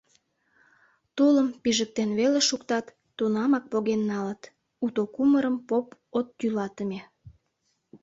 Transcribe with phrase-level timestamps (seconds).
[1.15, 2.85] Тулым пижыктен веле шуктат,
[3.17, 4.41] тунамак поген налыт:
[4.85, 7.01] уто кумырым поп от йӱлатыме.